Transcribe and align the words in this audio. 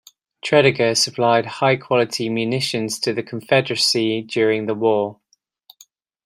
Tredegar 0.43 0.97
supplied 0.97 1.45
high-quality 1.45 2.27
munitions 2.27 2.97
to 3.01 3.13
the 3.13 3.21
Confederacy 3.21 4.23
during 4.23 4.65
the 4.65 4.73
war. 4.73 5.19